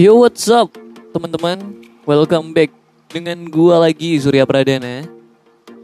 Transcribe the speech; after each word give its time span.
Yo 0.00 0.16
what's 0.16 0.48
up 0.48 0.72
teman-teman? 1.12 1.60
Welcome 2.08 2.56
back 2.56 2.72
dengan 3.12 3.36
gua 3.52 3.84
lagi 3.84 4.16
Surya 4.16 4.48
Pradana. 4.48 5.04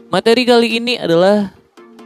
Materi 0.09 0.41
kali 0.41 0.81
ini 0.81 0.97
adalah 0.97 1.53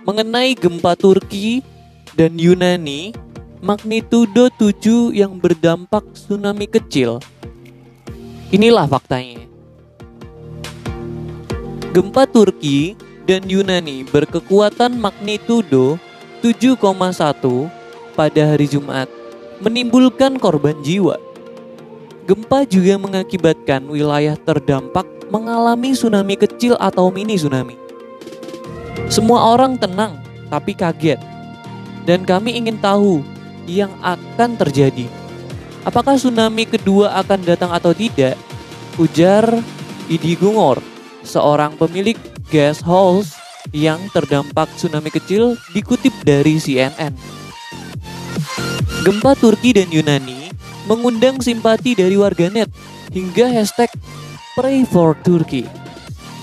mengenai 0.04 0.52
gempa 0.52 1.00
Turki 1.00 1.64
dan 2.12 2.36
Yunani 2.36 3.16
magnitudo 3.64 4.52
7 4.60 5.16
yang 5.16 5.40
berdampak 5.40 6.04
tsunami 6.12 6.68
kecil. 6.68 7.24
Inilah 8.52 8.92
faktanya. 8.92 9.48
Gempa 11.96 12.28
Turki 12.28 13.00
dan 13.24 13.48
Yunani 13.48 14.04
berkekuatan 14.04 15.00
magnitudo 15.00 15.96
7,1 16.44 16.76
pada 18.20 18.42
hari 18.52 18.68
Jumat 18.68 19.08
menimbulkan 19.64 20.36
korban 20.36 20.76
jiwa. 20.84 21.31
Gempa 22.22 22.70
juga 22.70 23.02
mengakibatkan 23.02 23.82
wilayah 23.90 24.38
terdampak 24.38 25.10
mengalami 25.34 25.98
tsunami 25.98 26.38
kecil 26.38 26.78
atau 26.78 27.10
mini 27.10 27.34
tsunami. 27.34 27.74
Semua 29.10 29.58
orang 29.58 29.74
tenang 29.74 30.22
tapi 30.46 30.78
kaget. 30.78 31.18
Dan 32.06 32.22
kami 32.22 32.58
ingin 32.62 32.78
tahu 32.78 33.26
yang 33.66 33.90
akan 34.06 34.54
terjadi. 34.58 35.10
Apakah 35.82 36.14
tsunami 36.14 36.70
kedua 36.70 37.18
akan 37.26 37.42
datang 37.42 37.74
atau 37.74 37.90
tidak? 37.90 38.38
Ujar 39.02 39.58
Idi 40.06 40.38
Gungor, 40.38 40.78
seorang 41.26 41.74
pemilik 41.74 42.18
guest 42.54 42.86
house 42.86 43.34
yang 43.74 43.98
terdampak 44.14 44.70
tsunami 44.78 45.10
kecil 45.10 45.58
dikutip 45.74 46.14
dari 46.22 46.62
CNN. 46.62 47.18
Gempa 49.02 49.34
Turki 49.34 49.74
dan 49.74 49.90
Yunani 49.90 50.41
mengundang 50.90 51.38
simpati 51.42 51.94
dari 51.94 52.18
warganet 52.18 52.72
hingga 53.14 53.52
hashtag 53.52 53.92
Pray 54.58 54.84
for 54.84 55.16
Turkey 55.22 55.82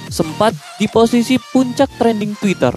sempat 0.09 0.57
di 0.81 0.89
posisi 0.89 1.37
puncak 1.37 1.89
trending 2.01 2.33
Twitter. 2.41 2.73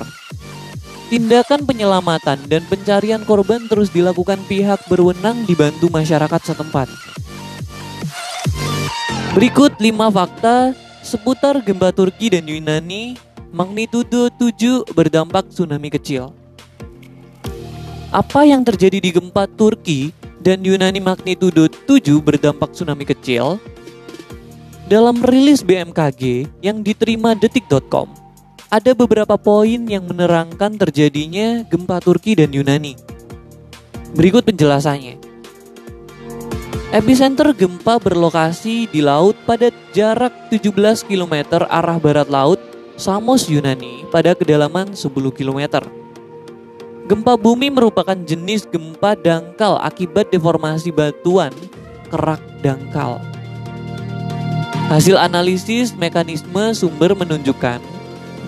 Tindakan 1.11 1.67
penyelamatan 1.67 2.39
dan 2.47 2.63
pencarian 2.71 3.23
korban 3.27 3.67
terus 3.67 3.91
dilakukan 3.91 4.39
pihak 4.47 4.79
berwenang 4.87 5.43
dibantu 5.43 5.91
masyarakat 5.91 6.39
setempat. 6.39 6.87
Berikut 9.35 9.75
5 9.79 9.91
fakta 10.11 10.71
seputar 11.03 11.59
gempa 11.63 11.91
Turki 11.91 12.31
dan 12.31 12.47
Yunani 12.47 13.19
magnitudo 13.51 14.31
7 14.31 14.87
berdampak 14.95 15.51
tsunami 15.51 15.91
kecil. 15.91 16.31
Apa 18.11 18.43
yang 18.47 18.63
terjadi 18.63 18.99
di 18.99 19.11
gempa 19.11 19.47
Turki 19.51 20.15
dan 20.41 20.65
Yunani 20.65 20.97
magnitudo 20.97 21.69
7 21.69 22.17
berdampak 22.19 22.73
tsunami 22.73 23.05
kecil? 23.05 23.61
Dalam 24.89 25.21
rilis 25.23 25.63
BMKG 25.63 26.49
yang 26.59 26.83
diterima 26.83 27.37
detik.com, 27.37 28.11
ada 28.67 28.91
beberapa 28.91 29.39
poin 29.39 29.87
yang 29.87 30.03
menerangkan 30.03 30.75
terjadinya 30.75 31.63
gempa 31.69 32.01
Turki 32.03 32.35
dan 32.35 32.51
Yunani. 32.51 32.97
Berikut 34.17 34.43
penjelasannya. 34.43 35.15
Epicenter 36.91 37.55
gempa 37.55 38.03
berlokasi 38.03 38.83
di 38.91 38.99
laut 38.99 39.39
pada 39.47 39.71
jarak 39.95 40.51
17 40.51 41.07
km 41.07 41.63
arah 41.71 41.95
barat 41.95 42.27
laut 42.27 42.59
Samos 42.99 43.47
Yunani 43.47 44.03
pada 44.11 44.35
kedalaman 44.35 44.91
10 44.91 45.07
km. 45.31 46.00
Gempa 47.09 47.33
bumi 47.33 47.73
merupakan 47.73 48.13
jenis 48.13 48.69
gempa 48.69 49.17
dangkal 49.17 49.81
akibat 49.81 50.29
deformasi 50.29 50.93
batuan 50.93 51.49
kerak 52.13 52.41
dangkal. 52.61 53.17
Hasil 54.91 55.17
analisis 55.17 55.95
mekanisme 55.97 56.75
sumber 56.77 57.15
menunjukkan 57.17 57.81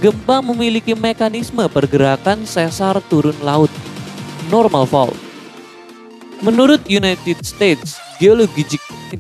gempa 0.03 0.43
memiliki 0.43 0.91
mekanisme 0.93 1.63
pergerakan 1.71 2.43
sesar 2.43 2.99
turun 3.07 3.35
laut, 3.41 3.71
normal 4.51 4.83
fault. 4.83 5.15
Menurut 6.43 6.83
United 6.91 7.39
States 7.47 7.97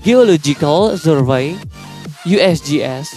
Geological 0.03 0.99
Survey 0.99 1.55
USGS, 2.27 3.15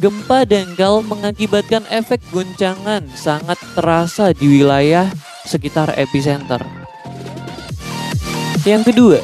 gempa 0.00 0.48
dangkal 0.48 1.04
mengakibatkan 1.04 1.84
efek 1.92 2.24
goncangan 2.32 3.04
sangat 3.12 3.60
terasa 3.76 4.32
di 4.32 4.60
wilayah 4.60 5.12
sekitar 5.44 5.92
epicenter. 5.96 6.60
Yang 8.64 8.92
kedua, 8.92 9.20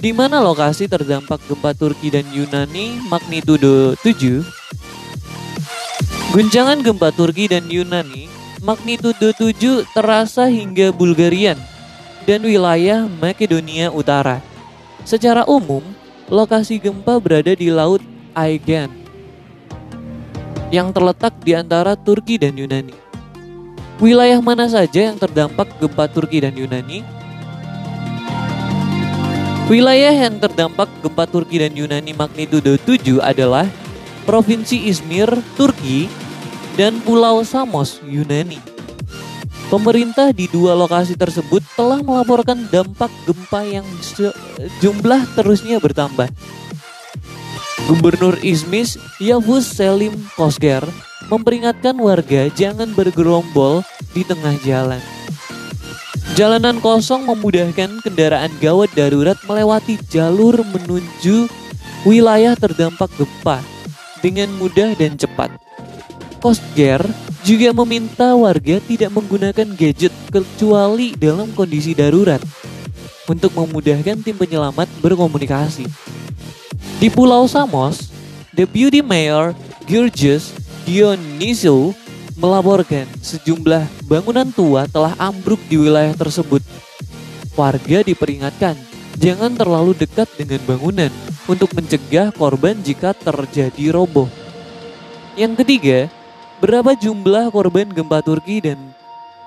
di 0.00 0.16
mana 0.16 0.40
lokasi 0.40 0.88
terdampak 0.88 1.44
gempa 1.44 1.76
Turki 1.76 2.08
dan 2.08 2.24
Yunani 2.32 2.96
magnitudo 3.12 3.92
7? 4.00 4.40
Guncangan 6.32 6.80
gempa 6.80 7.12
Turki 7.12 7.52
dan 7.52 7.68
Yunani 7.68 8.32
magnitudo 8.64 9.36
7 9.36 9.84
terasa 9.92 10.48
hingga 10.48 10.92
Bulgarian 10.96 11.60
dan 12.24 12.40
wilayah 12.40 13.04
Makedonia 13.20 13.92
Utara. 13.92 14.40
Secara 15.04 15.44
umum, 15.44 15.84
lokasi 16.32 16.80
gempa 16.80 17.20
berada 17.20 17.52
di 17.52 17.68
Laut 17.68 18.00
Aegean 18.32 18.88
yang 20.70 20.94
terletak 20.94 21.34
di 21.42 21.52
antara 21.52 21.98
Turki 21.98 22.38
dan 22.38 22.54
Yunani. 22.54 23.09
Wilayah 24.00 24.40
mana 24.40 24.64
saja 24.64 25.12
yang 25.12 25.20
terdampak 25.20 25.76
gempa 25.76 26.08
Turki 26.08 26.40
dan 26.40 26.56
Yunani? 26.56 27.04
Wilayah 29.68 30.24
yang 30.24 30.40
terdampak 30.40 30.88
gempa 31.04 31.28
Turki 31.28 31.60
dan 31.60 31.76
Yunani 31.76 32.16
magnitudo 32.16 32.80
7 32.80 33.20
adalah 33.20 33.68
Provinsi 34.24 34.88
Izmir, 34.88 35.28
Turki, 35.52 36.08
dan 36.80 36.96
Pulau 37.04 37.44
Samos, 37.44 38.00
Yunani. 38.08 38.56
Pemerintah 39.68 40.32
di 40.32 40.48
dua 40.48 40.72
lokasi 40.72 41.12
tersebut 41.12 41.60
telah 41.76 42.00
melaporkan 42.00 42.56
dampak 42.72 43.12
gempa 43.28 43.68
yang 43.68 43.84
jumlah 44.80 45.28
terusnya 45.36 45.76
bertambah. 45.76 46.32
Gubernur 47.84 48.40
Izmir 48.40 48.88
Yavuz 49.20 49.68
Selim 49.76 50.16
Kosger 50.40 50.88
memperingatkan 51.30 51.94
warga 51.94 52.50
jangan 52.50 52.90
bergerombol 52.90 53.86
di 54.10 54.26
tengah 54.26 54.58
jalan. 54.66 54.98
Jalanan 56.34 56.82
kosong 56.82 57.22
memudahkan 57.26 58.02
kendaraan 58.02 58.50
gawat 58.58 58.90
darurat 58.98 59.38
melewati 59.46 59.94
jalur 60.10 60.58
menuju 60.66 61.46
wilayah 62.02 62.58
terdampak 62.58 63.08
gempa 63.14 63.62
dengan 64.18 64.50
mudah 64.58 64.92
dan 64.98 65.14
cepat. 65.14 65.54
Kosger 66.42 67.04
juga 67.46 67.70
meminta 67.72 68.34
warga 68.34 68.82
tidak 68.82 69.10
menggunakan 69.14 69.68
gadget 69.78 70.12
kecuali 70.32 71.14
dalam 71.14 71.52
kondisi 71.54 71.94
darurat 71.94 72.40
untuk 73.30 73.54
memudahkan 73.54 74.18
tim 74.24 74.34
penyelamat 74.34 74.88
berkomunikasi. 74.98 75.86
Di 77.00 77.08
Pulau 77.12 77.44
Samos, 77.46 78.10
Deputy 78.52 79.04
Mayor 79.04 79.52
Georges 79.88 80.59
Dionyso 80.90 81.94
melaporkan 82.34 83.06
sejumlah 83.22 84.10
bangunan 84.10 84.50
tua 84.50 84.90
telah 84.90 85.14
ambruk 85.22 85.62
di 85.70 85.78
wilayah 85.78 86.10
tersebut. 86.18 86.66
Warga 87.54 88.02
diperingatkan 88.02 88.74
jangan 89.14 89.54
terlalu 89.54 89.94
dekat 89.94 90.26
dengan 90.34 90.58
bangunan 90.66 91.14
untuk 91.46 91.70
mencegah 91.78 92.34
korban 92.34 92.74
jika 92.82 93.14
terjadi 93.14 93.94
roboh. 93.94 94.26
Yang 95.38 95.62
ketiga, 95.62 96.10
berapa 96.58 96.98
jumlah 96.98 97.54
korban 97.54 97.86
gempa 97.94 98.18
Turki 98.26 98.58
dan 98.58 98.90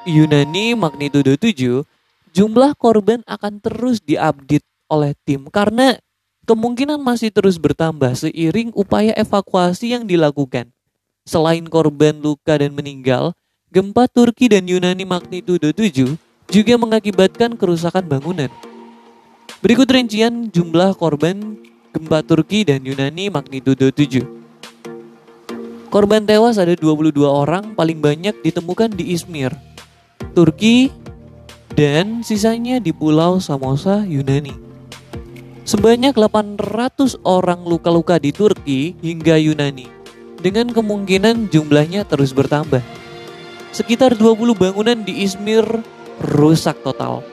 Yunani 0.07 0.79
magnitudo 0.79 1.35
7? 1.35 1.83
Jumlah 2.31 2.71
korban 2.79 3.19
akan 3.27 3.59
terus 3.59 3.99
diupdate 3.99 4.63
oleh 4.87 5.11
tim 5.27 5.51
karena 5.51 5.99
kemungkinan 6.47 7.03
masih 7.03 7.35
terus 7.35 7.59
bertambah 7.59 8.15
seiring 8.15 8.71
upaya 8.79 9.11
evakuasi 9.19 9.91
yang 9.91 10.07
dilakukan. 10.07 10.72
Selain 11.23 11.63
korban 11.71 12.19
luka 12.19 12.59
dan 12.59 12.75
meninggal, 12.75 13.31
gempa 13.71 14.11
Turki 14.11 14.51
dan 14.51 14.67
Yunani 14.67 15.07
magnitudo 15.07 15.71
7 15.71 16.19
juga 16.51 16.73
mengakibatkan 16.75 17.55
kerusakan 17.55 18.03
bangunan. 18.11 18.51
Berikut 19.63 19.87
rincian 19.87 20.51
jumlah 20.51 20.91
korban 20.99 21.55
gempa 21.95 22.27
Turki 22.27 22.67
dan 22.67 22.83
Yunani 22.83 23.31
magnitudo 23.31 23.87
7. 23.87 24.19
Korban 25.87 26.27
tewas 26.27 26.59
ada 26.59 26.75
22 26.75 27.15
orang, 27.23 27.71
paling 27.71 28.03
banyak 28.03 28.43
ditemukan 28.43 28.91
di 28.91 29.15
Izmir, 29.15 29.55
Turki, 30.35 30.91
dan 31.71 32.19
sisanya 32.19 32.83
di 32.83 32.91
Pulau 32.91 33.39
Samosa, 33.39 34.03
Yunani. 34.03 34.59
Sebanyak 35.63 36.19
800 36.19 37.15
orang 37.23 37.63
luka-luka 37.63 38.19
di 38.19 38.35
Turki 38.35 38.99
hingga 38.99 39.39
Yunani 39.39 40.02
dengan 40.43 40.67
kemungkinan 40.75 41.47
jumlahnya 41.47 42.03
terus 42.03 42.35
bertambah. 42.35 42.83
Sekitar 43.71 44.19
20 44.19 44.53
bangunan 44.53 44.99
di 44.99 45.23
Izmir 45.23 45.65
rusak 46.19 46.83
total. 46.83 47.23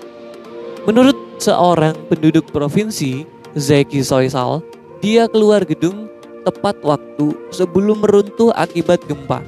Menurut 0.86 1.18
seorang 1.42 1.92
penduduk 2.08 2.48
provinsi, 2.48 3.28
Zeki 3.52 4.00
Soysal, 4.00 4.64
dia 5.02 5.28
keluar 5.28 5.66
gedung 5.66 6.08
tepat 6.46 6.80
waktu 6.80 7.36
sebelum 7.52 8.00
meruntuh 8.00 8.54
akibat 8.56 9.04
gempa. 9.04 9.44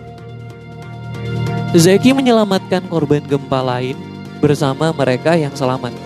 Zeki 1.73 2.12
menyelamatkan 2.12 2.85
korban 2.93 3.25
gempa 3.25 3.64
lain 3.64 3.97
bersama 4.44 4.93
mereka 4.93 5.32
yang 5.32 5.56
selamat. 5.56 5.97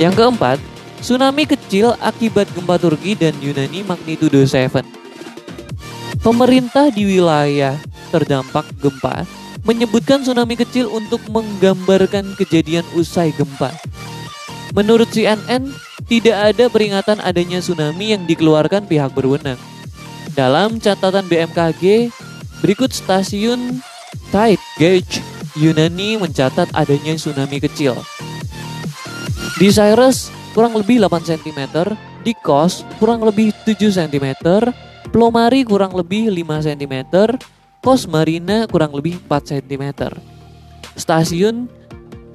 Yang 0.00 0.14
keempat, 0.16 0.58
tsunami 1.04 1.44
kecil 1.44 1.92
akibat 2.00 2.48
gempa 2.56 2.80
Turki 2.80 3.12
dan 3.12 3.36
Yunani 3.44 3.84
magnitudo 3.84 4.40
7. 4.40 4.95
Pemerintah 6.26 6.90
di 6.90 7.06
wilayah 7.06 7.78
terdampak 8.10 8.66
gempa 8.82 9.22
menyebutkan 9.62 10.26
tsunami 10.26 10.58
kecil 10.58 10.90
untuk 10.90 11.22
menggambarkan 11.30 12.34
kejadian 12.34 12.82
usai 12.98 13.30
gempa. 13.30 13.70
Menurut 14.74 15.06
CNN, 15.14 15.70
tidak 16.10 16.34
ada 16.50 16.66
peringatan 16.66 17.22
adanya 17.22 17.62
tsunami 17.62 18.10
yang 18.10 18.26
dikeluarkan 18.26 18.90
pihak 18.90 19.14
berwenang. 19.14 19.54
Dalam 20.34 20.82
catatan 20.82 21.30
BMKG, 21.30 22.10
berikut 22.58 22.90
stasiun 22.90 23.78
Tide 24.34 24.66
Gauge 24.82 25.22
Yunani 25.54 26.18
mencatat 26.18 26.74
adanya 26.74 27.14
tsunami 27.14 27.62
kecil. 27.62 27.94
Di 29.62 29.70
Cyrus 29.70 30.34
kurang 30.58 30.74
lebih 30.74 30.98
8 30.98 31.22
cm, 31.22 31.70
di 32.26 32.34
Kos 32.34 32.82
kurang 32.98 33.22
lebih 33.22 33.54
7 33.62 33.94
cm, 33.94 34.26
Plomari 35.16 35.64
kurang 35.64 35.96
lebih 35.96 36.28
5 36.28 36.68
cm, 36.68 37.08
Kos 37.80 38.04
Marina 38.04 38.68
kurang 38.68 38.92
lebih 38.92 39.16
4 39.24 39.64
cm. 39.64 40.12
Stasiun 40.92 41.72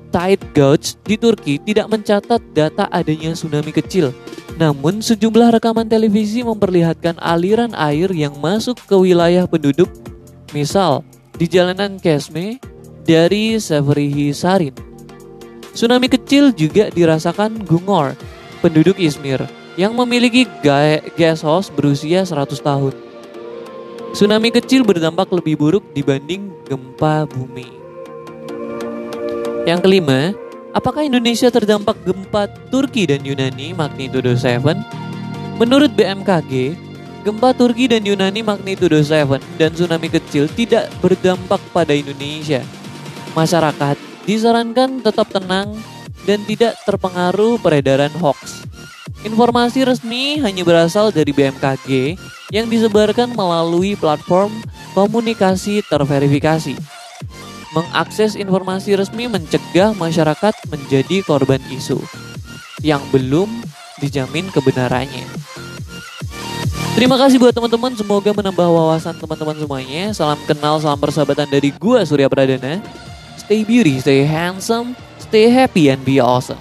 Tide 0.09 0.41
Gauge 0.57 0.97
di 1.05 1.13
Turki 1.13 1.61
tidak 1.61 1.93
mencatat 1.93 2.41
data 2.57 2.89
adanya 2.89 3.37
tsunami 3.37 3.69
kecil. 3.69 4.09
Namun 4.57 4.97
sejumlah 4.97 5.61
rekaman 5.61 5.85
televisi 5.85 6.41
memperlihatkan 6.41 7.21
aliran 7.21 7.77
air 7.77 8.09
yang 8.17 8.33
masuk 8.41 8.81
ke 8.89 8.97
wilayah 8.97 9.45
penduduk. 9.45 9.93
Misal, 10.49 11.05
di 11.37 11.45
jalanan 11.45 12.01
Kesme 12.01 12.57
dari 13.05 13.61
Severihi 13.61 14.33
Sarin. 14.33 14.73
Tsunami 15.77 16.09
kecil 16.09 16.49
juga 16.49 16.89
dirasakan 16.89 17.61
Gungor, 17.61 18.17
penduduk 18.65 18.97
Izmir, 18.97 19.45
yang 19.79 19.95
memiliki 19.95 20.43
gas 21.15 21.39
house 21.43 21.71
berusia 21.71 22.27
100 22.27 22.59
tahun. 22.59 22.93
Tsunami 24.11 24.51
kecil 24.51 24.83
berdampak 24.83 25.31
lebih 25.31 25.55
buruk 25.55 25.83
dibanding 25.95 26.51
gempa 26.67 27.23
bumi. 27.31 27.67
Yang 29.63 29.79
kelima, 29.87 30.35
apakah 30.75 31.07
Indonesia 31.07 31.47
terdampak 31.47 31.95
gempa 32.03 32.51
Turki 32.67 33.07
dan 33.07 33.23
Yunani 33.23 33.71
magnitudo 33.71 34.35
7? 34.35 34.59
Menurut 35.55 35.95
BMKG, 35.95 36.75
gempa 37.23 37.55
Turki 37.55 37.87
dan 37.87 38.03
Yunani 38.03 38.43
magnitudo 38.43 38.99
7 38.99 39.39
dan 39.55 39.71
tsunami 39.71 40.11
kecil 40.11 40.51
tidak 40.51 40.91
berdampak 40.99 41.61
pada 41.71 41.95
Indonesia. 41.95 42.59
Masyarakat 43.31 43.95
disarankan 44.27 44.99
tetap 44.99 45.31
tenang 45.31 45.71
dan 46.27 46.43
tidak 46.43 46.75
terpengaruh 46.83 47.55
peredaran 47.63 48.11
hoax. 48.19 48.67
Informasi 49.21 49.85
resmi 49.85 50.41
hanya 50.41 50.65
berasal 50.65 51.13
dari 51.13 51.29
BMKG 51.29 52.17
yang 52.49 52.67
disebarkan 52.67 53.37
melalui 53.37 53.93
platform 53.93 54.49
komunikasi 54.97 55.85
terverifikasi 55.85 56.75
mengakses 57.71 58.35
informasi 58.35 58.99
resmi 58.99 59.31
mencegah 59.31 59.95
masyarakat 59.95 60.53
menjadi 60.67 61.23
korban 61.23 61.59
isu 61.71 61.99
yang 62.83 62.99
belum 63.15 63.47
dijamin 64.03 64.51
kebenarannya. 64.51 65.23
Terima 66.91 67.15
kasih 67.15 67.39
buat 67.39 67.55
teman-teman, 67.55 67.95
semoga 67.95 68.35
menambah 68.35 68.67
wawasan 68.67 69.15
teman-teman 69.15 69.55
semuanya. 69.55 70.11
Salam 70.11 70.39
kenal, 70.43 70.75
salam 70.83 70.99
persahabatan 70.99 71.47
dari 71.47 71.71
gua 71.71 72.03
Surya 72.03 72.27
Pradana. 72.27 72.83
Stay 73.39 73.63
beauty, 73.63 74.03
stay 74.03 74.27
handsome, 74.27 74.91
stay 75.15 75.47
happy 75.47 75.87
and 75.87 76.03
be 76.03 76.19
awesome. 76.19 76.59